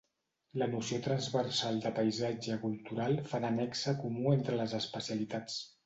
[0.61, 5.65] La noció transversal de paisatge cultural fa de nexe comú entre les especialitats.